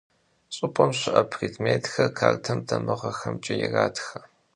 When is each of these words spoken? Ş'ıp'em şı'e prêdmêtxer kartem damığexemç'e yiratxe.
Ş'ıp'em 0.55 0.91
şı'e 0.99 1.23
prêdmêtxer 1.31 2.09
kartem 2.17 2.59
damığexemç'e 2.67 3.53
yiratxe. 3.61 4.19